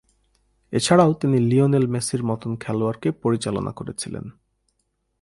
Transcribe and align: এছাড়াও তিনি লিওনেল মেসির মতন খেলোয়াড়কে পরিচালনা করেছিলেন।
এছাড়াও 0.73 1.13
তিনি 1.13 1.37
লিওনেল 1.39 1.85
মেসির 1.87 2.23
মতন 2.23 2.51
খেলোয়াড়কে 2.55 3.11
পরিচালনা 3.11 3.71
করেছিলেন। 3.71 4.25